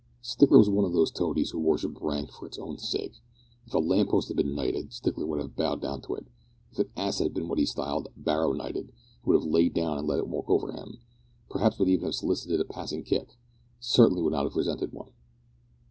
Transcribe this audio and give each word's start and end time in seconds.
Stickler 0.23 0.57
was 0.57 0.67
one 0.67 0.83
of 0.83 0.93
those 0.93 1.11
toadies 1.11 1.51
who 1.51 1.59
worship 1.59 2.01
rank 2.01 2.31
for 2.31 2.47
its 2.47 2.57
own 2.57 2.79
sake. 2.79 3.21
If 3.67 3.75
a 3.75 3.77
lamp 3.77 4.09
post 4.09 4.29
had 4.29 4.37
been 4.37 4.55
knighted 4.55 4.91
Stickler 4.93 5.27
would 5.27 5.39
have 5.39 5.55
bowed 5.55 5.79
down 5.79 6.01
to 6.01 6.15
it. 6.15 6.25
If 6.71 6.79
an 6.79 6.89
ass 6.97 7.19
had 7.19 7.35
been 7.35 7.47
what 7.47 7.59
he 7.59 7.67
styled 7.67 8.07
"barrow 8.17 8.51
knighted," 8.53 8.87
he 8.87 9.25
would 9.29 9.35
have 9.39 9.45
lain 9.47 9.73
down 9.73 9.99
and 9.99 10.07
let 10.07 10.17
it 10.17 10.27
walk 10.27 10.49
over 10.49 10.71
him 10.71 10.97
perhaps 11.51 11.77
would 11.77 11.87
even 11.87 12.05
have 12.05 12.15
solicited 12.15 12.59
a 12.59 12.65
passing 12.65 13.03
kick 13.03 13.37
certainly 13.79 14.23
would 14.23 14.33
not 14.33 14.45
have 14.45 14.55
resented 14.55 14.91
one. 14.91 15.11